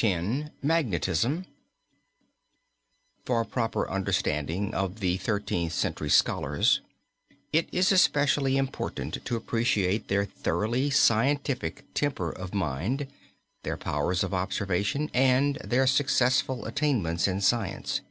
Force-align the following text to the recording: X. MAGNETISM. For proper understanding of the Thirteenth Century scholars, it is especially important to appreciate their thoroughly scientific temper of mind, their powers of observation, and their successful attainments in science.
X. 0.00 0.48
MAGNETISM. 0.62 1.44
For 3.24 3.44
proper 3.44 3.90
understanding 3.90 4.72
of 4.72 5.00
the 5.00 5.16
Thirteenth 5.16 5.72
Century 5.72 6.08
scholars, 6.08 6.82
it 7.52 7.68
is 7.72 7.90
especially 7.90 8.56
important 8.56 9.24
to 9.24 9.34
appreciate 9.34 10.06
their 10.06 10.24
thoroughly 10.24 10.88
scientific 10.88 11.84
temper 11.94 12.30
of 12.30 12.54
mind, 12.54 13.08
their 13.64 13.76
powers 13.76 14.22
of 14.22 14.32
observation, 14.32 15.10
and 15.12 15.56
their 15.64 15.88
successful 15.88 16.64
attainments 16.64 17.26
in 17.26 17.40
science. 17.40 18.02